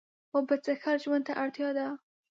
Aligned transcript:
اوبه 0.35 0.55
څښل 0.63 0.97
ژوند 1.03 1.23
ته 1.27 1.33
اړتیا 1.43 1.69
ده 1.77 1.87